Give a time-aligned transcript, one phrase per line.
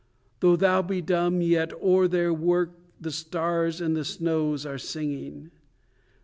[0.39, 5.51] Though thou be dumb, yet o'er their work the stars and snows are singing.